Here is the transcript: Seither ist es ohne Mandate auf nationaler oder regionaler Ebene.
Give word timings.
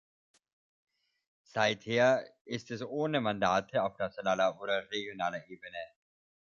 Seither 1.43 2.25
ist 2.45 2.71
es 2.71 2.81
ohne 2.81 3.21
Mandate 3.21 3.83
auf 3.83 3.99
nationaler 3.99 4.59
oder 4.59 4.89
regionaler 4.89 5.47
Ebene. 5.47 5.85